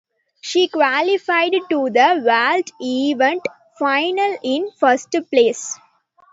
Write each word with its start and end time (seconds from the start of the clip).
She 0.41 0.67
qualified 0.67 1.51
to 1.69 1.91
the 1.91 2.23
vault 2.25 2.71
event 2.81 3.43
final 3.77 4.35
in 4.41 4.71
first 4.79 5.13
place. 5.31 5.77